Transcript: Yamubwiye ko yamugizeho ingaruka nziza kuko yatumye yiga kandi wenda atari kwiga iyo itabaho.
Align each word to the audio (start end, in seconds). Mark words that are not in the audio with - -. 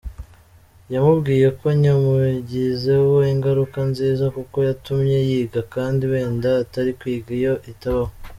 Yamubwiye 0.93 1.47
ko 1.59 1.67
yamugizeho 1.85 3.13
ingaruka 3.33 3.79
nziza 3.91 4.25
kuko 4.35 4.57
yatumye 4.67 5.17
yiga 5.29 5.61
kandi 5.73 6.01
wenda 6.11 6.49
atari 6.63 6.91
kwiga 6.99 7.31
iyo 7.39 7.53
itabaho. 7.71 8.13